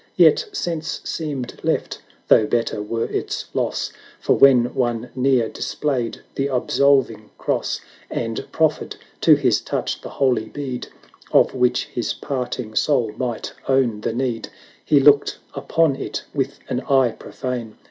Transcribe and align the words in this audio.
11 0.17 0.17
20 0.17 0.23
Yet 0.23 0.49
sense 0.57 1.01
seemed 1.03 1.59
left, 1.63 2.01
though 2.27 2.47
better 2.47 2.81
were 2.81 3.05
its 3.05 3.45
loss; 3.53 3.93
For 4.19 4.35
when 4.35 4.73
one 4.73 5.11
near 5.13 5.47
displayed 5.47 6.21
the 6.33 6.49
ab 6.49 6.71
solving 6.71 7.29
Cross, 7.37 7.81
And 8.09 8.51
proffered 8.51 8.95
to 9.19 9.35
his 9.35 9.61
touch 9.61 10.01
the 10.01 10.09
holy 10.09 10.49
bead, 10.49 10.87
Of 11.31 11.53
which 11.53 11.85
his 11.85 12.15
parting 12.15 12.73
soul 12.73 13.11
might 13.15 13.53
own 13.67 14.01
the 14.01 14.11
need, 14.11 14.49
He 14.83 14.99
looked 14.99 15.37
upon 15.53 15.95
it 15.95 16.23
with 16.33 16.57
an 16.67 16.81
eye 16.89 17.11
profane. 17.11 17.77